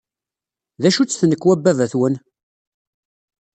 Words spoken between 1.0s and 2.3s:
tnekwa n baba-twen?